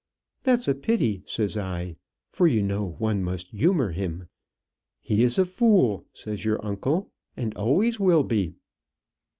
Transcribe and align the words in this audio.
'That's 0.41 0.67
a 0.67 0.73
pity,' 0.73 1.21
says 1.27 1.55
I, 1.55 1.95
for 2.31 2.47
you 2.47 2.63
know 2.63 2.95
one 2.97 3.21
must 3.23 3.49
humour 3.49 3.91
him. 3.91 4.29
'He 4.99 5.21
is 5.23 5.37
a 5.37 5.45
fool,' 5.45 6.05
says 6.11 6.43
your 6.43 6.59
uncle, 6.65 7.11
'and 7.37 7.55
always 7.55 7.99
will 7.99 8.23
be.'" 8.23 8.55